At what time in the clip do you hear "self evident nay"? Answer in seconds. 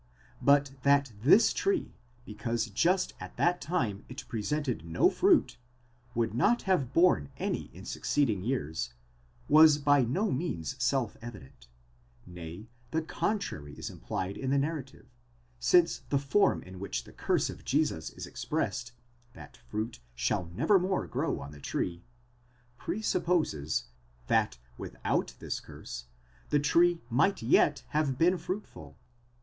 10.83-12.65